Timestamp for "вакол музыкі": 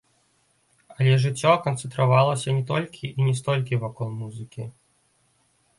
3.87-4.63